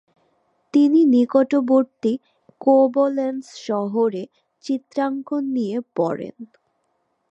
তিনি 0.73 0.99
নিকটবর্তী 1.13 2.13
কোবলেন্স 2.61 3.45
শহরে 3.67 4.23
চিত্রাঙ্কন 4.63 5.43
নিয়ে 5.55 5.77
পড়েন। 5.95 6.35